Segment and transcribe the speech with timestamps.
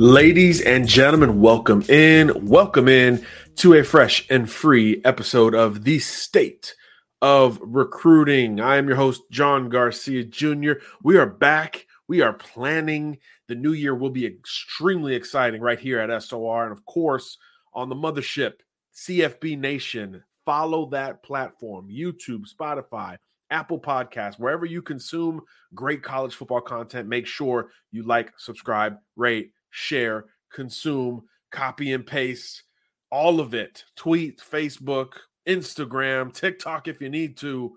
[0.00, 2.46] Ladies and gentlemen, welcome in.
[2.46, 6.76] Welcome in to a fresh and free episode of The State
[7.20, 8.60] of Recruiting.
[8.60, 10.74] I am your host, John Garcia Jr.
[11.02, 11.88] We are back.
[12.06, 13.18] We are planning.
[13.48, 16.62] The new year will be extremely exciting right here at SOR.
[16.62, 17.36] And of course,
[17.74, 18.52] on the mothership,
[18.94, 20.22] CFB Nation.
[20.46, 23.16] Follow that platform YouTube, Spotify,
[23.50, 25.40] Apple Podcasts, wherever you consume
[25.74, 27.08] great college football content.
[27.08, 32.62] Make sure you like, subscribe, rate, share, consume, copy and paste,
[33.10, 33.84] all of it.
[33.96, 35.12] Tweet, Facebook,
[35.48, 37.76] Instagram, TikTok if you need to.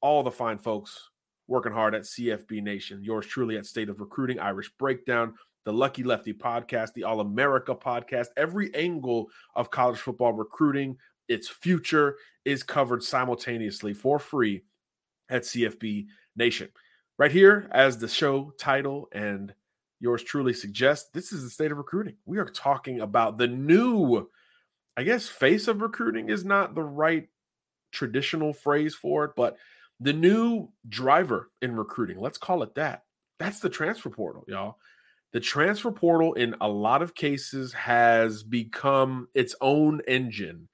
[0.00, 1.10] All the fine folks
[1.48, 3.02] working hard at CFB Nation.
[3.02, 5.34] Yours truly at State of Recruiting, Irish Breakdown,
[5.64, 8.28] the Lucky Lefty podcast, the All America podcast.
[8.36, 10.96] Every angle of college football recruiting,
[11.28, 14.62] its future is covered simultaneously for free
[15.28, 16.68] at CFB Nation.
[17.18, 19.54] Right here, as the show title and
[20.00, 22.16] yours truly suggests, this is the state of recruiting.
[22.26, 24.28] We are talking about the new,
[24.96, 27.28] I guess, face of recruiting is not the right
[27.92, 29.56] traditional phrase for it, but
[30.00, 33.04] the new driver in recruiting, let's call it that.
[33.38, 34.76] That's the transfer portal, y'all.
[35.32, 40.68] The transfer portal, in a lot of cases, has become its own engine.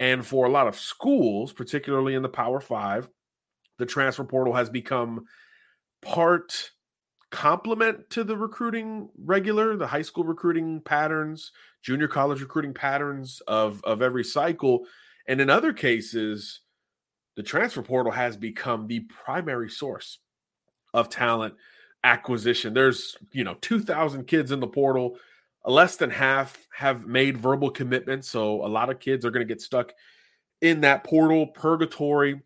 [0.00, 3.08] And for a lot of schools, particularly in the Power Five,
[3.78, 5.26] the transfer portal has become
[6.02, 6.71] part
[7.32, 11.50] complement to the recruiting regular, the high school recruiting patterns,
[11.82, 14.84] junior college recruiting patterns of, of every cycle.
[15.26, 16.60] And in other cases,
[17.34, 20.18] the transfer portal has become the primary source
[20.92, 21.54] of talent
[22.04, 22.74] acquisition.
[22.74, 25.16] There's, you know, 2,000 kids in the portal.
[25.64, 28.28] Less than half have made verbal commitments.
[28.28, 29.92] So a lot of kids are going to get stuck
[30.60, 32.42] in that portal purgatory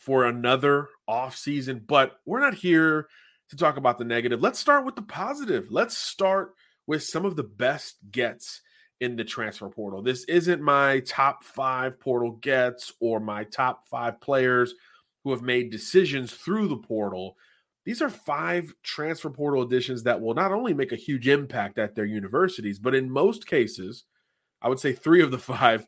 [0.00, 1.84] for another off season.
[1.86, 3.06] But we're not here
[3.50, 4.42] to talk about the negative.
[4.42, 5.70] Let's start with the positive.
[5.70, 6.54] Let's start
[6.86, 8.62] with some of the best gets
[9.00, 10.02] in the transfer portal.
[10.02, 14.74] This isn't my top five portal gets or my top five players
[15.22, 17.36] who have made decisions through the portal.
[17.84, 21.94] These are five transfer portal additions that will not only make a huge impact at
[21.94, 24.04] their universities, but in most cases,
[24.62, 25.86] I would say three of the five,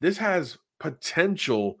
[0.00, 1.76] this has potential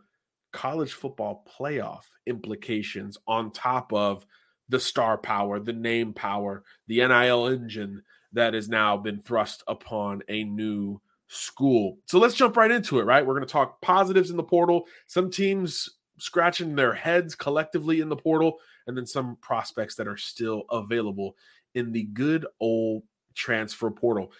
[0.52, 4.26] college football playoff implications on top of
[4.68, 10.22] the star power, the name power, the NIL engine that has now been thrust upon
[10.28, 11.98] a new school.
[12.06, 13.24] So let's jump right into it, right?
[13.24, 15.88] We're going to talk positives in the portal, some teams
[16.18, 21.36] scratching their heads collectively in the portal, and then some prospects that are still available
[21.74, 23.02] in the good old
[23.34, 24.32] transfer portal.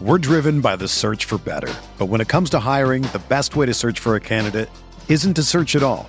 [0.00, 1.72] We're driven by the search for better.
[1.96, 4.68] But when it comes to hiring, the best way to search for a candidate
[5.08, 6.08] isn't to search at all.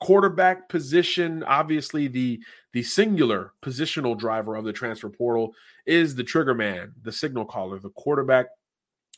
[0.00, 2.42] quarterback position obviously the
[2.72, 5.54] the singular positional driver of the transfer portal
[5.86, 8.46] is the trigger man the signal caller the quarterback.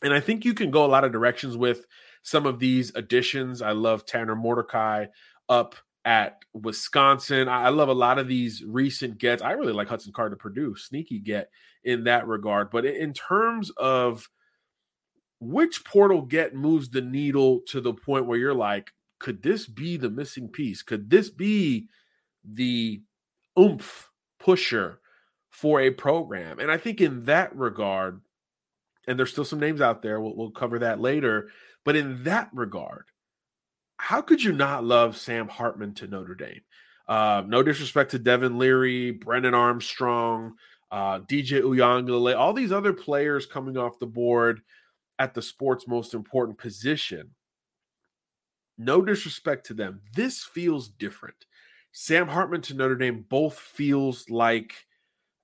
[0.03, 1.85] And i think you can go a lot of directions with
[2.27, 3.61] some of these additions.
[3.61, 5.05] I love tanner mordecai
[5.47, 7.47] up at wisconsin.
[7.47, 9.41] I love a lot of these recent gets.
[9.41, 11.49] I really like hudson carter purdue sneaky get
[11.85, 12.69] in that regard.
[12.69, 14.29] But in terms of
[15.39, 19.97] which portal get moves the needle to the point where you're like could this be
[19.97, 20.81] the missing piece?
[20.81, 21.87] Could this be
[22.43, 23.01] the
[23.59, 24.09] oomph
[24.39, 24.99] pusher
[25.49, 26.59] for a program?
[26.59, 28.21] And I think in that regard,
[29.07, 31.49] and there's still some names out there, we'll, we'll cover that later.
[31.83, 33.05] But in that regard,
[33.97, 36.61] how could you not love Sam Hartman to Notre Dame?
[37.07, 40.55] Uh, no disrespect to Devin Leary, Brennan Armstrong,
[40.91, 44.61] uh, DJ Uiagalelei, all these other players coming off the board
[45.19, 47.31] at the sport's most important position.
[48.77, 50.01] No disrespect to them.
[50.13, 51.45] This feels different.
[51.91, 54.85] Sam Hartman to Notre Dame both feels like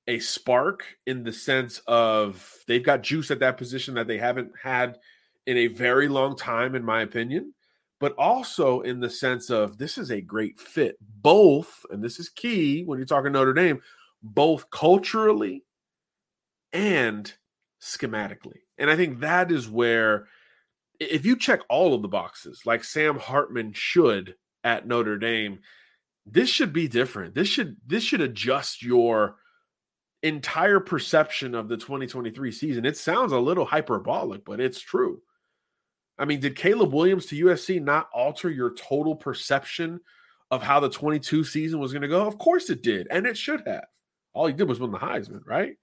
[0.08, 4.52] a spark in the sense of they've got juice at that position that they haven't
[4.62, 5.00] had
[5.48, 7.54] in a very long time, in my opinion,
[8.00, 10.98] but also in the sense of this is a great fit.
[11.02, 13.82] Both, and this is key when you're talking Notre Dame,
[14.22, 15.64] both culturally
[16.72, 17.32] and
[17.82, 18.60] schematically.
[18.78, 20.28] And I think that is where
[21.00, 25.60] if you check all of the boxes like Sam Hartman should at Notre Dame,
[26.25, 27.36] this should be different.
[27.36, 29.36] This should this should adjust your
[30.22, 32.86] entire perception of the 2023 season.
[32.86, 35.22] It sounds a little hyperbolic, but it's true.
[36.18, 40.00] I mean, did Caleb Williams to USC not alter your total perception
[40.51, 42.25] of how the 22 season was going to go?
[42.25, 43.86] Of course it did, and it should have.
[44.34, 45.75] All he did was win the Heisman, right?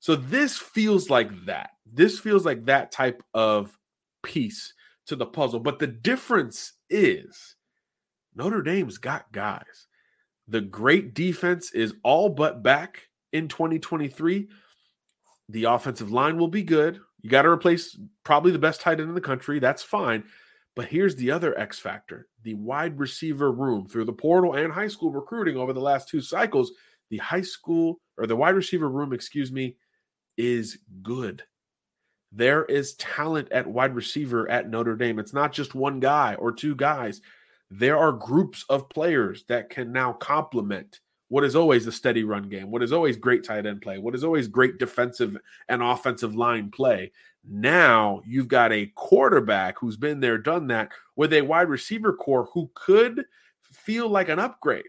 [0.00, 1.70] So this feels like that.
[1.90, 3.78] This feels like that type of
[4.22, 4.72] piece
[5.06, 5.60] to the puzzle.
[5.60, 7.56] But the difference is
[8.34, 9.86] Notre Dame's got guys.
[10.48, 14.48] The great defense is all but back in 2023.
[15.48, 17.00] The offensive line will be good.
[17.20, 19.58] You got to replace probably the best tight end in the country.
[19.58, 20.24] That's fine.
[20.74, 24.88] But here's the other X factor the wide receiver room through the portal and high
[24.88, 26.72] school recruiting over the last two cycles.
[27.10, 29.76] The high school or the wide receiver room, excuse me,
[30.36, 31.44] is good.
[32.32, 35.18] There is talent at wide receiver at Notre Dame.
[35.18, 37.20] It's not just one guy or two guys.
[37.70, 42.48] There are groups of players that can now complement what is always a steady run
[42.48, 45.36] game, what is always great tight end play, what is always great defensive
[45.68, 47.10] and offensive line play.
[47.44, 52.48] Now you've got a quarterback who's been there, done that, with a wide receiver corps
[52.52, 53.24] who could
[53.62, 54.84] feel like an upgrade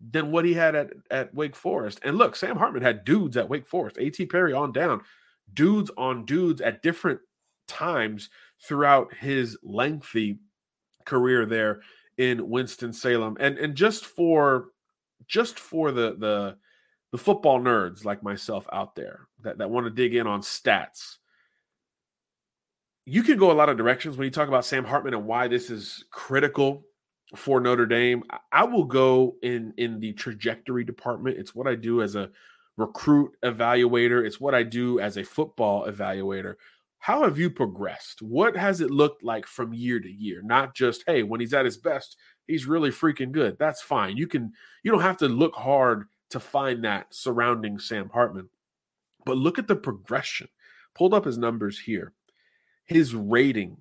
[0.00, 2.00] than what he had at, at Wake Forest.
[2.04, 4.26] And look, Sam Hartman had dudes at Wake Forest, A.T.
[4.26, 5.02] Perry on down
[5.54, 7.20] dudes on dudes at different
[7.66, 8.30] times
[8.62, 10.38] throughout his lengthy
[11.04, 11.80] career there
[12.18, 13.36] in Winston-Salem.
[13.40, 14.68] And and just for
[15.26, 16.56] just for the the
[17.12, 21.16] the football nerds like myself out there that, that want to dig in on stats.
[23.04, 25.48] You can go a lot of directions when you talk about Sam Hartman and why
[25.48, 26.84] this is critical
[27.34, 28.22] for Notre Dame.
[28.52, 31.38] I will go in in the trajectory department.
[31.38, 32.30] It's what I do as a
[32.80, 36.54] recruit evaluator, it's what I do as a football evaluator.
[36.98, 38.22] How have you progressed?
[38.22, 40.42] What has it looked like from year to year?
[40.42, 43.56] Not just, hey, when he's at his best, he's really freaking good.
[43.58, 44.16] That's fine.
[44.16, 48.48] You can you don't have to look hard to find that surrounding Sam Hartman.
[49.24, 50.48] But look at the progression.
[50.94, 52.12] Pulled up his numbers here.
[52.84, 53.78] His rating,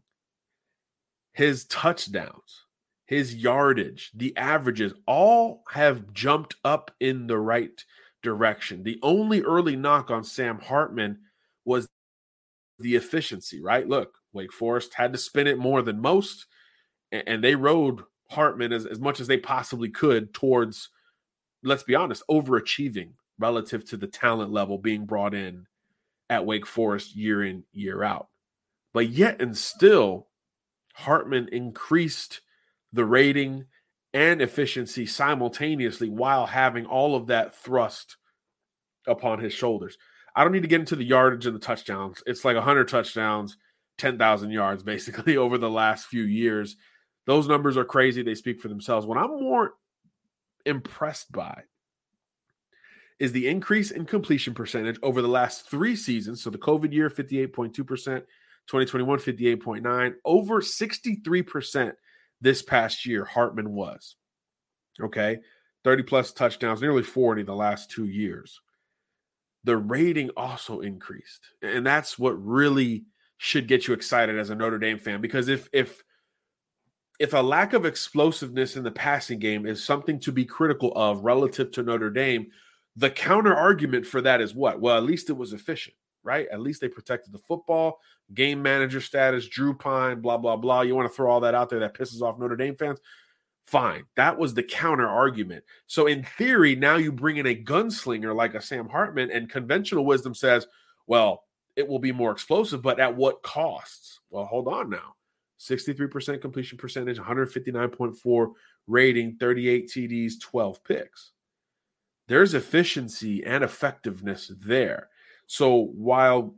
[1.34, 2.66] his touchdowns,
[3.06, 7.84] his yardage, the averages all have jumped up in the right
[8.22, 8.84] direction.
[8.84, 11.20] The only early knock on Sam Hartman
[11.66, 11.88] was
[12.80, 13.88] the efficiency, right?
[13.88, 16.46] Look, Wake Forest had to spin it more than most,
[17.12, 20.90] and they rode Hartman as, as much as they possibly could towards,
[21.64, 25.66] let's be honest, overachieving relative to the talent level being brought in
[26.30, 28.28] at Wake Forest year in, year out.
[28.94, 30.28] But yet and still,
[30.94, 32.42] Hartman increased
[32.92, 33.66] the rating
[34.14, 38.18] and efficiency simultaneously while having all of that thrust
[39.08, 39.98] upon his shoulders.
[40.36, 42.24] I don't need to get into the yardage and the touchdowns.
[42.26, 43.58] It's like 100 touchdowns,
[43.98, 46.76] 10,000 yards basically over the last few years.
[47.26, 48.24] Those numbers are crazy.
[48.24, 49.06] They speak for themselves.
[49.06, 49.74] What I'm more
[50.66, 51.64] impressed by
[53.20, 56.42] is the increase in completion percentage over the last three seasons.
[56.42, 61.92] So the COVID year, 58.2%, 2021, 58.9, over 63%
[62.42, 64.16] this past year, Hartman was.
[65.02, 65.40] Okay.
[65.84, 68.60] 30 plus touchdowns, nearly 40 the last two years.
[69.64, 71.48] The rating also increased.
[71.62, 73.06] And that's what really
[73.38, 75.22] should get you excited as a Notre Dame fan.
[75.22, 76.04] Because if if
[77.20, 81.24] if a lack of explosiveness in the passing game is something to be critical of
[81.24, 82.48] relative to Notre Dame,
[82.96, 84.80] the counter argument for that is what?
[84.80, 86.48] Well, at least it was efficient, right?
[86.52, 88.00] At least they protected the football,
[88.34, 90.82] game manager status, Drew Pyne, blah, blah, blah.
[90.82, 93.00] You want to throw all that out there that pisses off Notre Dame fans?
[93.66, 94.06] Fine.
[94.16, 95.64] That was the counter argument.
[95.86, 100.06] So, in theory, now you bring in a gunslinger like a Sam Hartman, and conventional
[100.06, 100.66] wisdom says,
[101.06, 101.44] well,
[101.76, 104.20] it will be more explosive, but at what costs?
[104.30, 105.16] Well, hold on now.
[105.60, 108.52] 63% completion percentage, 159.4
[108.88, 111.32] rating, 38 TDs, 12 picks.
[112.28, 115.10] There's efficiency and effectiveness there.
[115.50, 116.54] So while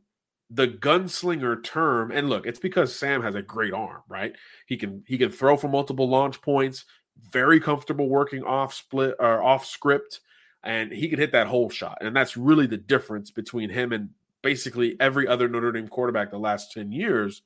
[0.50, 4.34] the gunslinger term, and look, it's because Sam has a great arm, right?
[4.66, 6.84] He can he can throw for multiple launch points,
[7.18, 10.20] very comfortable working off split or off script,
[10.62, 12.00] and he can hit that hole shot.
[12.02, 14.10] And that's really the difference between him and
[14.42, 17.44] basically every other Notre Dame quarterback the last 10 years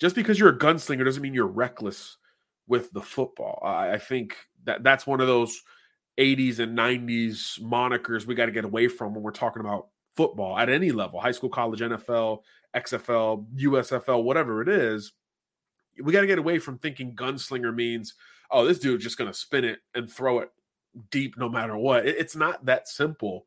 [0.00, 2.16] just because you're a gunslinger doesn't mean you're reckless
[2.66, 3.62] with the football.
[3.64, 4.34] I, I think
[4.64, 5.62] that that's one of those
[6.18, 10.58] 80s and 90s monikers we got to get away from when we're talking about football
[10.58, 12.42] at any level high school, college, NFL,
[12.74, 15.12] XFL, USFL, whatever it is.
[16.02, 18.14] We got to get away from thinking gunslinger means,
[18.50, 20.50] oh, this dude's just going to spin it and throw it
[21.10, 22.06] deep no matter what.
[22.06, 23.46] It's not that simple.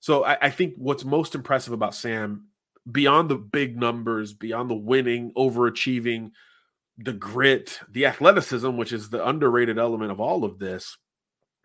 [0.00, 2.46] So I, I think what's most impressive about Sam
[2.90, 6.32] beyond the big numbers, beyond the winning, overachieving,
[6.98, 10.96] the grit, the athleticism, which is the underrated element of all of this,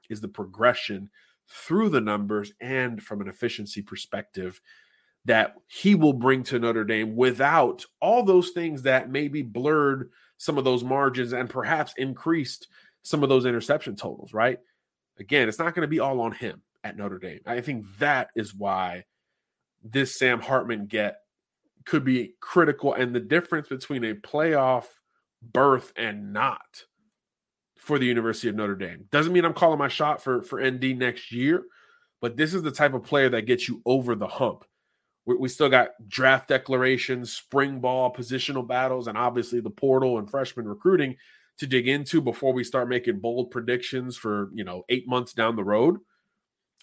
[0.09, 1.09] is the progression
[1.49, 4.59] through the numbers and from an efficiency perspective
[5.25, 10.57] that he will bring to Notre Dame without all those things that maybe blurred some
[10.57, 12.67] of those margins and perhaps increased
[13.01, 14.59] some of those interception totals, right?
[15.19, 17.41] Again, it's not going to be all on him at Notre Dame.
[17.45, 19.05] I think that is why
[19.83, 21.17] this Sam Hartman get
[21.85, 24.85] could be critical and the difference between a playoff
[25.41, 26.83] berth and not
[27.87, 29.05] for the University of Notre Dame.
[29.11, 31.63] Doesn't mean I'm calling my shot for for ND next year,
[32.19, 34.65] but this is the type of player that gets you over the hump.
[35.25, 40.29] We, we still got draft declarations, spring ball, positional battles, and obviously the portal and
[40.29, 41.15] freshman recruiting
[41.59, 45.55] to dig into before we start making bold predictions for you know eight months down
[45.55, 45.97] the road.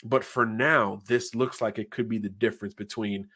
[0.04, 3.28] But for now, this looks like it could be the difference between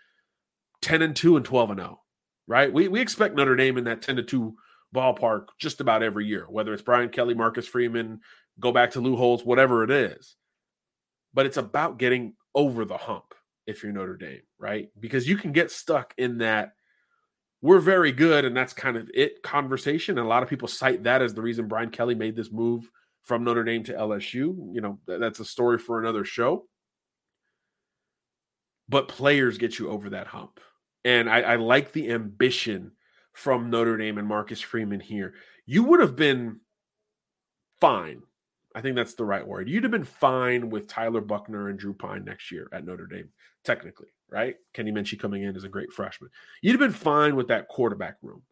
[0.81, 2.01] 10 and 2 and 12 and 0,
[2.47, 2.73] right?
[2.73, 4.57] We, we expect Notre Dame in that 10 to 2
[4.95, 8.21] ballpark just about every year, whether it's Brian Kelly, Marcus Freeman,
[8.59, 10.37] go back to Lou Holtz, whatever it is.
[11.35, 13.35] But it's about getting over the hump
[13.67, 14.89] if you're Notre Dame, right?
[14.99, 16.73] Because you can get stuck in that
[17.61, 20.17] we're very good and that's kind of it conversation.
[20.17, 22.91] And a lot of people cite that as the reason Brian Kelly made this move
[23.25, 24.75] from Notre Dame to LSU.
[24.75, 26.67] You know, that's a story for another show.
[28.89, 30.61] But players get you over that hump.
[31.05, 32.93] And I, I like the ambition
[33.39, 35.35] from Notre Dame and Marcus Freeman here.
[35.65, 36.59] You would have been
[37.81, 38.23] fine.
[38.75, 39.69] I think that's the right word.
[39.69, 43.29] You'd have been fine with Tyler Buchner and Drew Pyne next year at Notre Dame,
[43.65, 44.57] technically, right?
[44.75, 46.31] Kenny Minchey coming in as a great freshman.
[46.63, 48.43] You'd have been fine with that quarterback room.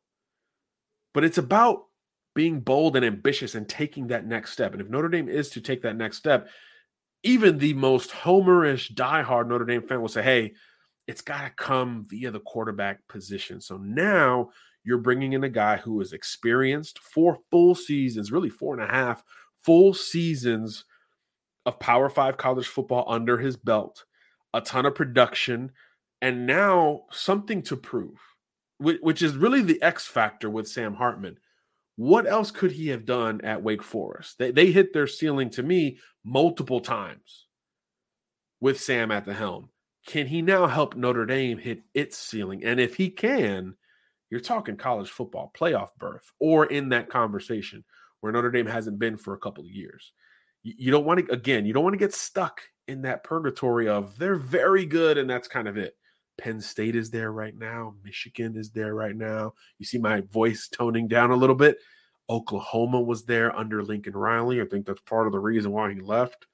[1.13, 1.87] But it's about
[2.37, 4.73] being bold and ambitious and taking that next step.
[4.73, 6.49] And if Notre Dame is to take that next step,
[7.25, 10.53] even the most homerish, diehard Notre Dame fan will say, hey,
[11.09, 13.61] it's got to come via the quarterback position.
[13.61, 14.51] So now
[14.87, 18.87] you're bringing in a guy who is experienced four full seasons, really four and a
[18.87, 19.25] half
[19.63, 20.85] full seasons
[21.67, 24.05] of Power Five college football under his belt,
[24.55, 25.73] a ton of production,
[26.23, 28.17] and now something to prove,
[28.79, 31.39] which is really the X factor with Sam Hartman.
[31.97, 34.39] What else could he have done at Wake Forest?
[34.39, 37.47] They, they hit their ceiling to me multiple times
[38.61, 39.71] with Sam at the helm.
[40.07, 42.63] Can he now help Notre Dame hit its ceiling?
[42.63, 43.75] And if he can,
[44.31, 47.85] you're talking college football playoff berth or in that conversation
[48.21, 50.13] where Notre Dame hasn't been for a couple of years.
[50.63, 54.19] You don't want to, again, you don't want to get stuck in that purgatory of
[54.19, 55.97] they're very good and that's kind of it.
[56.39, 57.95] Penn State is there right now.
[58.05, 59.55] Michigan is there right now.
[59.79, 61.79] You see my voice toning down a little bit.
[62.29, 64.61] Oklahoma was there under Lincoln Riley.
[64.61, 66.47] I think that's part of the reason why he left.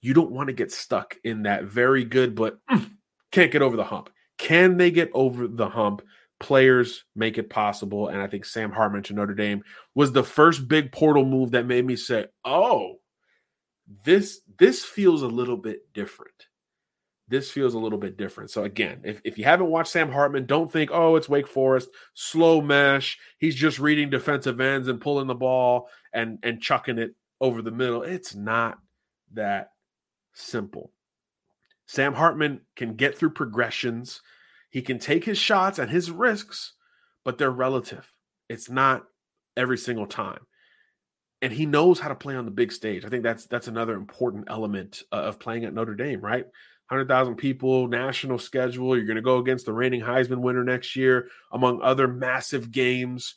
[0.00, 2.58] You don't want to get stuck in that very good, but
[3.32, 4.10] can't get over the hump.
[4.36, 6.02] Can they get over the hump?
[6.42, 8.08] Players make it possible.
[8.08, 9.62] And I think Sam Hartman to Notre Dame
[9.94, 12.96] was the first big portal move that made me say, oh,
[14.04, 16.46] this this feels a little bit different
[17.32, 18.50] this feels a little bit different.
[18.50, 21.88] So again, if, if you haven't watched Sam Hartman, don't think, oh, it's Wake Forest,
[22.12, 23.18] slow mesh.
[23.38, 27.70] He's just reading defensive ends and pulling the ball and and chucking it over the
[27.70, 28.02] middle.
[28.02, 28.78] It's not
[29.32, 29.70] that
[30.34, 30.92] simple.
[31.86, 34.20] Sam Hartman can get through progressions.
[34.72, 36.72] He can take his shots and his risks,
[37.24, 38.10] but they're relative.
[38.48, 39.04] It's not
[39.54, 40.40] every single time.
[41.42, 43.04] And he knows how to play on the big stage.
[43.04, 46.46] I think that's that's another important element uh, of playing at Notre Dame, right?
[46.88, 48.96] 100,000 people, national schedule.
[48.96, 53.34] You're going to go against the reigning Heisman winner next year, among other massive games.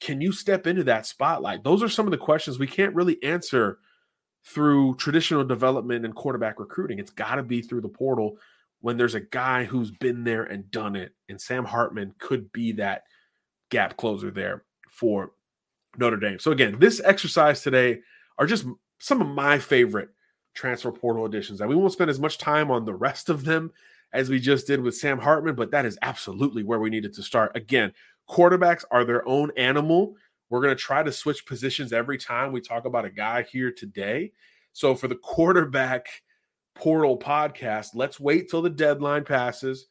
[0.00, 1.62] Can you step into that spotlight?
[1.62, 3.80] Those are some of the questions we can't really answer
[4.46, 6.98] through traditional development and quarterback recruiting.
[6.98, 8.38] It's got to be through the portal
[8.80, 11.12] when there's a guy who's been there and done it.
[11.28, 13.02] And Sam Hartman could be that
[13.70, 15.32] gap closer there for
[15.96, 16.38] Notre Dame.
[16.38, 18.00] So, again, this exercise today
[18.38, 18.66] are just
[18.98, 20.10] some of my favorite
[20.54, 21.60] transfer portal additions.
[21.60, 23.72] And we won't spend as much time on the rest of them
[24.12, 27.22] as we just did with Sam Hartman, but that is absolutely where we needed to
[27.22, 27.52] start.
[27.54, 27.92] Again,
[28.28, 30.16] quarterbacks are their own animal.
[30.50, 33.70] We're going to try to switch positions every time we talk about a guy here
[33.70, 34.32] today.
[34.72, 36.08] So for the quarterback
[36.78, 39.88] portal podcast, let's wait till the deadline passes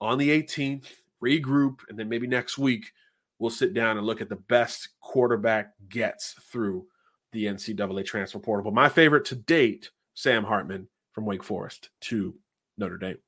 [0.00, 0.86] on the 18th,
[1.22, 2.92] regroup, and then maybe next week
[3.38, 6.86] we'll sit down and look at the best quarterback gets through
[7.32, 8.64] the NCAA transfer portal.
[8.64, 12.34] But my favorite to date Sam Hartman from Wake Forest to
[12.78, 13.18] Notre Dame.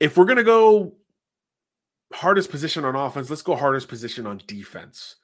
[0.00, 0.94] If we're going to go
[2.12, 5.16] hardest position on offense, let's go hardest position on defense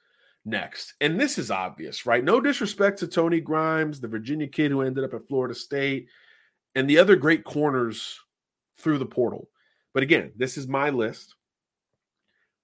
[0.45, 0.93] next.
[1.01, 2.23] And this is obvious, right?
[2.23, 6.07] No disrespect to Tony Grimes, the Virginia kid who ended up at Florida State,
[6.75, 8.19] and the other great corners
[8.77, 9.49] through the portal.
[9.93, 11.35] But again, this is my list.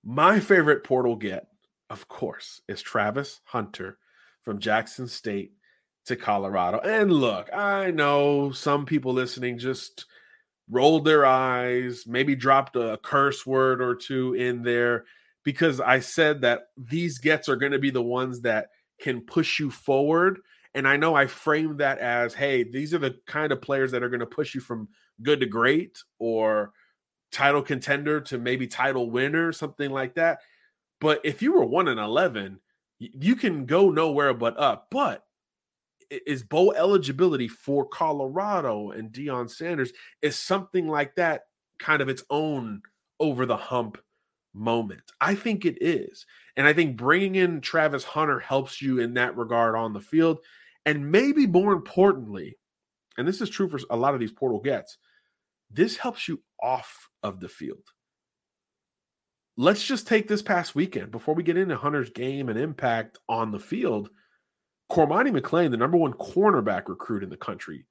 [0.04, 1.48] My favorite portal get,
[1.90, 3.98] of course, is Travis Hunter
[4.42, 5.52] from Jackson State
[6.06, 6.80] to Colorado.
[6.80, 10.06] And look, I know some people listening just
[10.70, 15.06] rolled their eyes, maybe dropped a curse word or two in there
[15.48, 18.68] because I said that these gets are going to be the ones that
[19.00, 20.40] can push you forward.
[20.74, 24.04] And I know I framed that as, hey, these are the kind of players that
[24.04, 24.90] are going to push you from
[25.24, 26.74] good to great or
[27.32, 30.40] title contender to maybe title winner, something like that.
[31.00, 32.60] But if you were 1 and 11,
[33.00, 34.88] you can go nowhere but up.
[34.92, 35.24] But
[36.12, 41.44] is bowl eligibility for Colorado and Deion Sanders is something like that
[41.80, 42.82] kind of its own
[43.22, 43.98] over the hump
[44.58, 45.04] moment.
[45.22, 46.26] I think it is.
[46.56, 50.40] And I think bringing in Travis Hunter helps you in that regard on the field.
[50.86, 52.58] And maybe more importantly,
[53.18, 54.98] and this is true for a lot of these portal gets,
[55.70, 57.84] this helps you off of the field.
[59.58, 63.52] Let's just take this past weekend before we get into Hunter's game and impact on
[63.52, 64.10] the field.
[64.92, 67.86] Cormani McClain, the number one cornerback recruit in the country,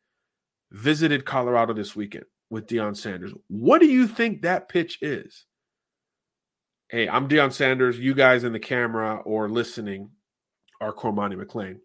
[0.70, 3.33] visited Colorado this weekend with Deion Sanders.
[3.48, 5.44] What do you think that pitch is?
[6.88, 7.99] Hey, I'm Deion Sanders.
[7.99, 10.11] You guys in the camera or listening
[10.81, 11.81] are Cormani McClain.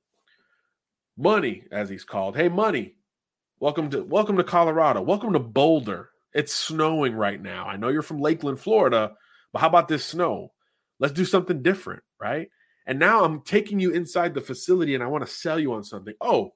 [1.18, 2.36] Money, as he's called.
[2.36, 2.98] Hey, Money,
[3.60, 5.02] welcome to welcome to Colorado.
[5.02, 6.12] Welcome to Boulder.
[6.36, 7.66] It's snowing right now.
[7.66, 9.14] I know you're from Lakeland, Florida,
[9.52, 10.52] but how about this snow?
[11.00, 12.50] Let's do something different, right?
[12.86, 15.84] And now I'm taking you inside the facility and I want to sell you on
[15.84, 16.14] something.
[16.22, 16.54] Oh,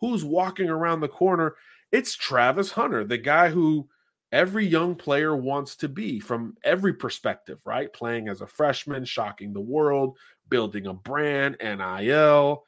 [0.00, 1.54] who's walking around the corner?
[1.92, 3.88] It's Travis Hunter, the guy who
[4.32, 7.92] every young player wants to be from every perspective, right?
[7.92, 12.64] Playing as a freshman, shocking the world, building a brand, NIL,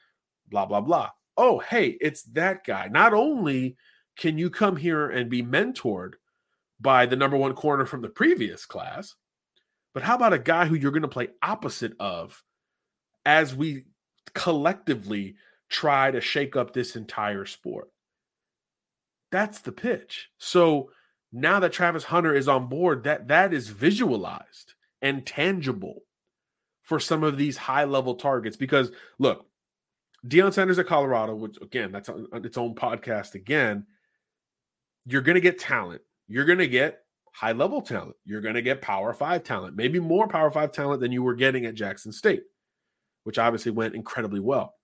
[0.49, 1.11] blah, blah, blah.
[1.37, 2.89] oh, hey, it's that guy.
[2.89, 3.77] Not only
[4.17, 6.15] can you come here and be mentored
[6.81, 9.15] by the number one corner from the previous class,
[9.95, 12.43] but how about a guy who you're going to play opposite of
[13.25, 13.85] as we
[14.35, 15.37] collectively
[15.69, 17.89] try to shake up this entire sport?
[19.31, 20.31] That's the pitch.
[20.39, 20.91] So
[21.33, 26.03] now that Travis Hunter is on board, that that is visualized and tangible
[26.83, 28.57] for some of these high level targets.
[28.57, 29.47] Because look,
[30.27, 33.87] Deion Sanders at Colorado, which again, that's on, its own podcast again.
[35.07, 36.03] You're going to get talent.
[36.27, 37.01] You're going to get
[37.33, 38.17] high level talent.
[38.25, 41.35] You're going to get power five talent, maybe more power five talent than you were
[41.35, 42.43] getting at Jackson State,
[43.25, 44.75] which obviously went incredibly well.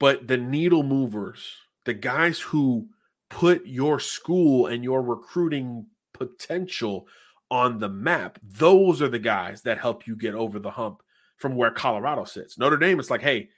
[0.00, 2.88] But the needle movers, the guys who
[3.30, 7.06] put your school and your recruiting potential
[7.50, 11.02] on the map, those are the guys that help you get over the hump
[11.36, 12.58] from where Colorado sits.
[12.58, 13.48] Notre Dame, it's like, hey,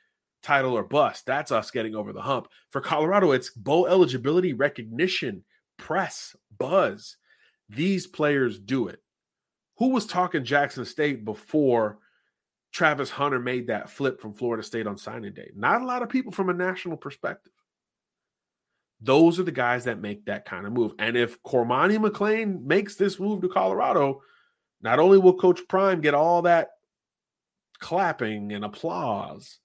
[0.42, 1.26] title or bust.
[1.26, 2.48] That's us getting over the hump.
[2.70, 5.44] For Colorado, it's bowl eligibility, recognition,
[5.76, 7.16] press, buzz.
[7.68, 9.00] These players do it.
[9.78, 11.98] Who was talking Jackson State before
[12.72, 15.50] Travis Hunter made that flip from Florida State on signing day?
[15.56, 17.52] Not a lot of people from a national perspective.
[19.00, 20.92] Those are the guys that make that kind of move.
[20.98, 24.22] And if Cormani McClain makes this move to Colorado,
[24.82, 26.70] not only will Coach Prime get all that
[27.78, 29.58] clapping and applause,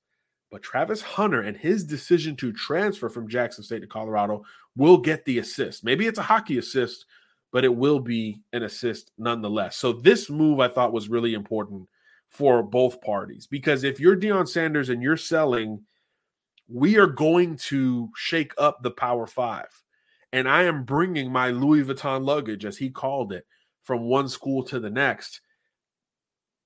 [0.52, 4.46] but Travis Hunter and his decision to transfer from Jackson State to Colorado
[4.78, 5.84] will get the assist.
[5.84, 7.06] Maybe it's a hockey assist,
[7.52, 9.76] but it will be an assist nonetheless.
[9.76, 11.90] So this move I thought was really important
[12.30, 15.82] for both parties because if you're Deion Sanders and you're selling–
[16.68, 19.70] we are going to shake up the Power Five.
[20.32, 23.46] And I am bringing my Louis Vuitton luggage, as he called it,
[23.84, 25.42] from one school to the next.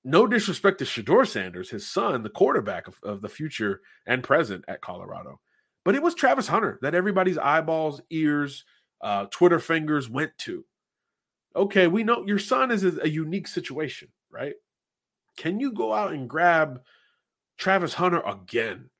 [0.02, 4.64] No disrespect to Shedeur Sanders, his son, the quarterback of, of the future and present
[4.66, 5.40] at Colorado.
[5.84, 8.64] But it was Travis Hunter that everybody's eyeballs, ears,
[9.02, 10.64] uh, Twitter fingers went to.
[11.54, 14.54] Okay, we know your son is a unique situation, right?
[15.36, 16.80] Can you go out and grab
[17.58, 18.90] Travis Hunter again?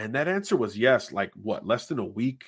[0.00, 2.44] And that answer was yes, like what, less than a week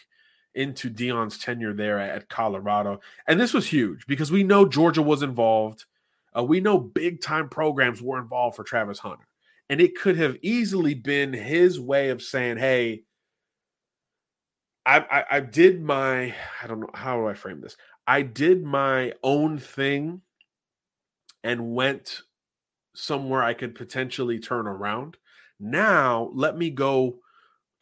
[0.54, 3.00] into Deion's tenure there at Colorado.
[3.28, 5.84] And this was huge because we know Georgia was involved.
[6.34, 9.28] Uh, we know big time programs were involved for Travis Hunter.
[9.68, 13.02] And it could have easily been his way of saying, hey,
[14.86, 17.76] I, I, I did my, I don't know, how do I frame this?
[18.06, 20.22] I did my own thing
[21.44, 22.22] and went
[22.94, 25.18] somewhere I could potentially turn around.
[25.60, 27.18] Now let me go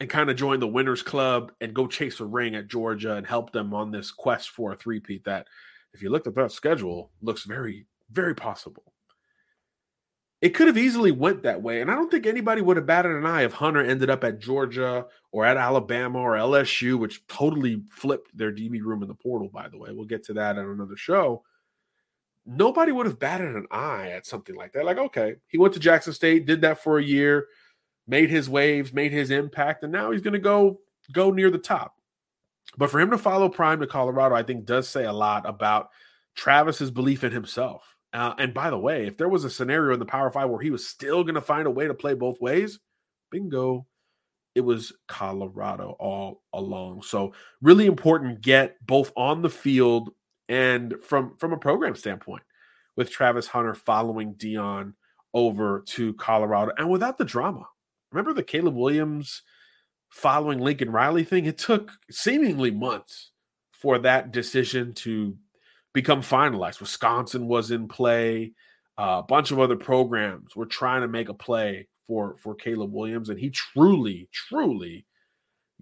[0.00, 3.26] and kind of join the winners club and go chase a ring at Georgia and
[3.26, 5.46] help them on this quest for a three-peat that
[5.92, 8.92] if you looked at that schedule looks very very possible.
[10.40, 13.12] It could have easily went that way and I don't think anybody would have batted
[13.12, 17.82] an eye if Hunter ended up at Georgia or at Alabama or LSU which totally
[17.90, 19.90] flipped their DB room in the portal by the way.
[19.92, 21.44] We'll get to that on another show.
[22.46, 24.86] Nobody would have batted an eye at something like that.
[24.86, 27.48] Like okay, he went to Jackson State, did that for a year
[28.10, 30.80] made his waves, made his impact, and now he's going to go
[31.12, 31.96] go near the top.
[32.76, 35.90] But for him to follow Prime to Colorado, I think does say a lot about
[36.34, 37.96] Travis's belief in himself.
[38.12, 40.60] Uh, and by the way, if there was a scenario in the Power Five where
[40.60, 42.80] he was still going to find a way to play both ways,
[43.30, 43.86] bingo,
[44.54, 47.02] it was Colorado all along.
[47.02, 50.10] So really important get both on the field
[50.48, 52.42] and from from a program standpoint
[52.96, 54.94] with Travis Hunter following Deion
[55.32, 57.64] over to Colorado and without the drama.
[58.12, 59.42] Remember the Caleb Williams
[60.10, 61.46] following Lincoln Riley thing?
[61.46, 63.30] It took seemingly months
[63.72, 65.36] for that decision to
[65.92, 66.80] become finalized.
[66.80, 68.52] Wisconsin was in play.
[68.98, 72.92] Uh, a bunch of other programs were trying to make a play for for Caleb
[72.92, 75.06] Williams, and he truly, truly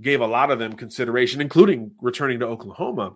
[0.00, 3.14] gave a lot of them consideration, including returning to Oklahoma.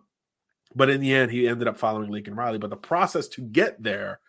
[0.74, 2.58] But in the end, he ended up following Lincoln Riley.
[2.58, 4.20] But the process to get there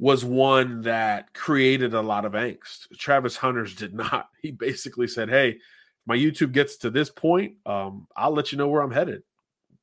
[0.00, 2.88] was one that created a lot of angst.
[2.96, 4.30] Travis Hunters did not.
[4.42, 5.58] He basically said, Hey,
[6.06, 9.22] my YouTube gets to this point, um, I'll let you know where I'm headed.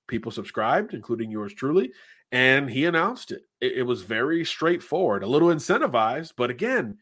[0.08, 1.91] People subscribed, including yours truly,
[2.32, 3.43] and he announced it.
[3.62, 3.73] it.
[3.73, 6.97] It was very straightforward, a little incentivized, but again,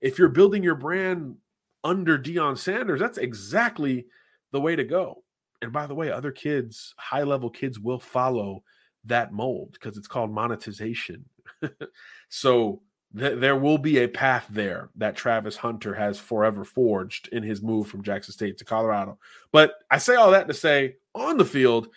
[0.00, 1.36] if you're building your brand
[1.84, 4.06] under Deion Sanders, that's exactly
[4.50, 5.22] the way to go.
[5.62, 8.64] And by the way, other kids, high level kids, will follow
[9.04, 11.24] that mold because it's called monetization.
[12.28, 12.82] so
[13.16, 17.62] th- there will be a path there that Travis Hunter has forever forged in his
[17.62, 19.18] move from Jackson State to Colorado.
[19.52, 21.88] But I say all that to say on the field,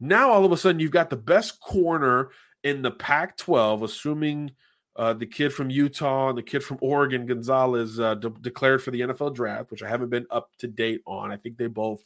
[0.00, 2.30] now all of a sudden you've got the best corner
[2.62, 4.50] in the Pac 12, assuming
[4.96, 8.92] Uh, the kid from Utah and the kid from Oregon, Gonzalez, uh, de- declared for
[8.92, 11.32] the NFL draft, which I haven't been up to date on.
[11.32, 12.00] I think they both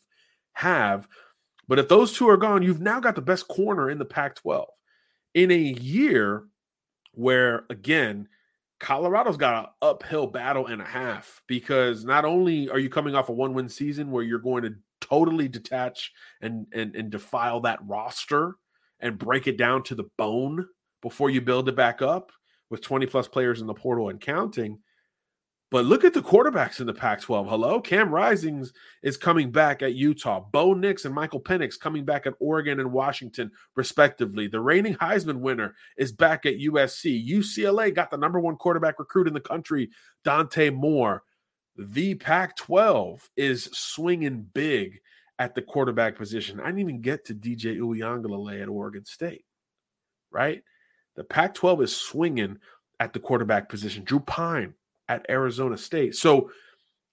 [0.54, 1.06] have.
[1.68, 4.36] But if those two are gone, you've now got the best corner in the Pac
[4.36, 4.68] 12
[5.34, 6.44] in a year
[7.12, 8.28] where, again,
[8.80, 13.28] Colorado's got an uphill battle and a half because not only are you coming off
[13.28, 17.80] a one win season where you're going to totally detach and, and, and defile that
[17.84, 18.54] roster
[19.00, 20.66] and break it down to the bone
[21.02, 22.30] before you build it back up
[22.70, 24.78] with 20 plus players in the portal and counting.
[25.70, 27.46] But look at the quarterbacks in the Pac 12.
[27.46, 27.80] Hello.
[27.80, 30.40] Cam Rising's is coming back at Utah.
[30.40, 34.46] Bo Nix and Michael Penix coming back at Oregon and Washington, respectively.
[34.46, 37.28] The reigning Heisman winner is back at USC.
[37.28, 39.90] UCLA got the number one quarterback recruit in the country,
[40.24, 41.22] Dante Moore.
[41.76, 45.00] The Pac 12 is swinging big
[45.38, 46.60] at the quarterback position.
[46.60, 49.44] I didn't even get to DJ Uiagalelei at Oregon State,
[50.30, 50.62] right?
[51.14, 52.56] The Pac 12 is swinging
[52.98, 54.02] at the quarterback position.
[54.02, 54.74] Drew Pyne
[55.08, 56.14] at Arizona State.
[56.14, 56.50] So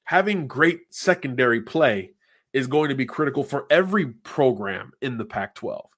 [0.04, 2.12] having great secondary play
[2.54, 5.90] is going to be critical for every program in the Pac 12.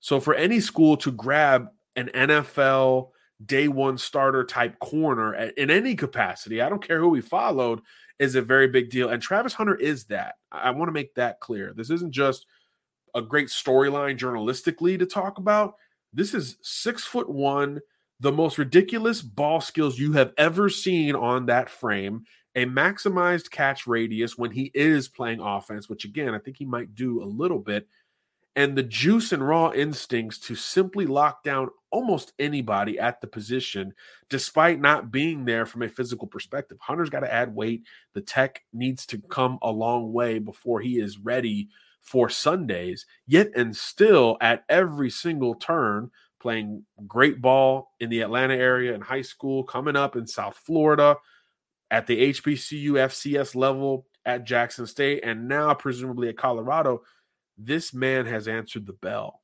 [0.00, 3.10] So for any school to grab an NFL
[3.44, 7.80] day one starter type corner in any capacity, I don't care who we followed,
[8.18, 9.08] is a very big deal.
[9.08, 10.36] And Travis Hunter is that.
[10.52, 11.72] I want to make that clear.
[11.74, 12.46] This isn't just
[13.14, 15.74] a great storyline journalistically to talk about.
[16.12, 17.80] This is six foot one,
[18.20, 22.24] the most ridiculous ball skills you have ever seen on that frame,
[22.54, 26.94] a maximized catch radius when he is playing offense, which again, I think he might
[26.94, 27.88] do a little bit,
[28.56, 33.92] and the juice and raw instincts to simply lock down almost anybody at the position,
[34.28, 36.78] despite not being there from a physical perspective.
[36.80, 37.82] Hunter's got to add weight.
[38.14, 41.68] The tech needs to come a long way before he is ready
[42.00, 46.10] for Sundays, yet and still at every single turn
[46.44, 51.16] playing great ball in the Atlanta area in high school, coming up in South Florida
[51.90, 57.00] at the HBCU FCS level at Jackson State, and now presumably at Colorado.
[57.56, 59.40] This man has answered the bell,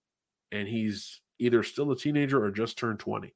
[0.52, 3.34] and he's either still a teenager or just turned 20.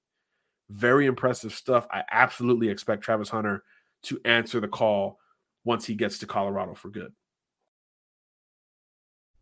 [0.68, 1.86] Very impressive stuff.
[1.90, 3.64] I absolutely expect Travis Hunter
[4.02, 5.18] to answer the call
[5.64, 7.14] once he gets to Colorado for good.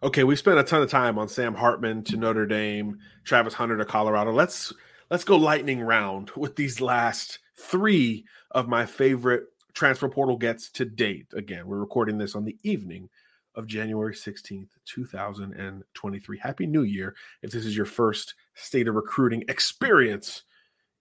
[0.00, 3.76] Okay, we've spent a ton of time on Sam Hartman to Notre Dame, Travis Hunter
[3.76, 4.30] to Colorado.
[4.30, 4.72] Let's
[5.10, 10.84] let's go lightning round with these last three of my favorite transfer portal gets to
[10.84, 11.26] date.
[11.34, 13.08] Again, we're recording this on the evening
[13.56, 16.38] of January 16th, 2023.
[16.38, 20.44] Happy New Year if this is your first state of recruiting experience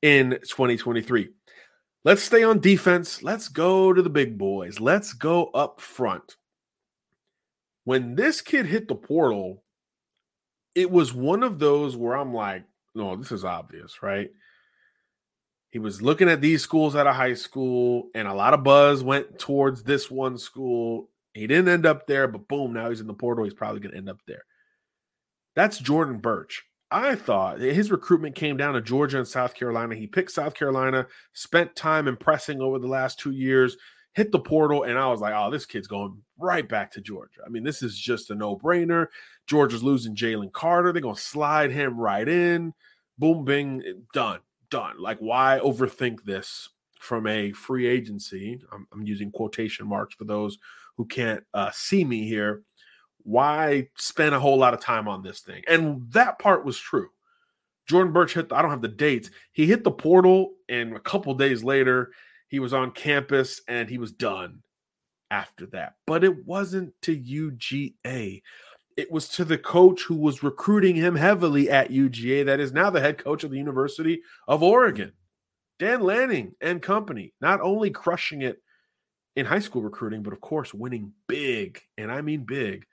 [0.02, 1.30] in 2023.
[2.04, 3.22] Let's stay on defense.
[3.22, 4.80] Let's go to the big boys.
[4.80, 6.36] Let's go up front
[7.88, 9.64] when this kid hit the portal,
[10.76, 14.30] it was one of those where I'm like, no, this is obvious, right?
[15.70, 19.06] He was looking at these schools out of high school, and a lot of buzz
[19.06, 21.10] went towards this one school.
[21.34, 23.46] He didn't end up there, but boom, now he's in the portal.
[23.46, 24.44] He's probably going to end up there.
[25.56, 26.66] That's Jordan Burch.
[26.92, 29.96] I thought his recruitment came down to Georgia and South Carolina.
[29.96, 33.78] He picked South Carolina, spent time impressing over the last two years,
[34.18, 37.42] hit the portal, and I was like, oh, this kid's going right back to Georgia.
[37.46, 39.10] I mean, this is just a no brainer.
[39.46, 40.92] Georgia's losing Jalen Carter.
[40.92, 42.74] They're going to slide him right in.
[43.20, 43.84] Boom, bing,
[44.16, 44.40] done,
[44.72, 44.96] done.
[45.00, 46.68] Like, why overthink this
[47.00, 48.60] from a free agency?
[48.74, 50.58] I'm, I'm using quotation marks for those
[50.96, 52.64] who can't uh, see me here.
[53.22, 55.62] Why spend a whole lot of time on this thing?
[55.68, 57.10] And that part was true.
[57.86, 59.30] Jordan Burch hit, the, I don't have the dates.
[59.52, 62.12] He hit the portal, and a couple days later,
[62.48, 64.64] he was on campus and he was done
[65.30, 65.96] after that.
[66.06, 68.42] But it wasn't to UGA.
[68.98, 72.90] it was to the coach who was recruiting him heavily at UGA, that is now
[72.90, 75.14] the head coach of the University of Oregon.
[75.78, 78.58] Dan Lanning and company, not only crushing it
[79.36, 82.88] in high school recruiting, but of course winning big, and I mean big,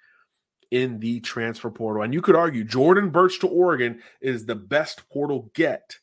[0.70, 2.02] in the transfer portal.
[2.02, 5.96] And you could argue Jordan Burch to Oregon is the best portal get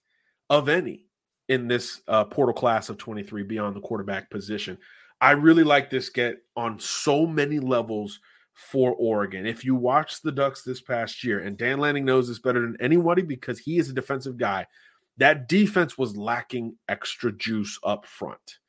[0.50, 1.06] of any
[1.52, 4.78] in this uh, portal class of 23 beyond the quarterback position.
[5.20, 8.22] I really like this get on so many levels
[8.54, 9.46] for Oregon.
[9.46, 12.78] If you watch the Ducks this past year, and Dan Lanning knows this better than
[12.80, 14.66] anybody because he is a defensive guy,
[15.18, 18.60] that defense was lacking extra juice up front.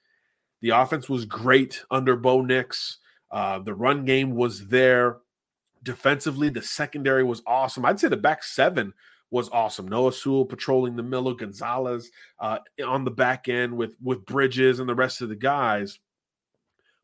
[0.60, 2.98] The offense was great under Bo Nix.
[3.30, 5.18] Uh, the run game was there.
[5.84, 7.84] Defensively, the secondary was awesome.
[7.84, 8.92] I'd say the back seven
[9.32, 9.88] was awesome.
[9.88, 14.88] Noah Sewell patrolling the middle, Gonzalez uh, on the back end with with Bridges and
[14.88, 15.98] the rest of the guys.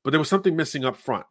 [0.04, 1.24] But there was something missing up front.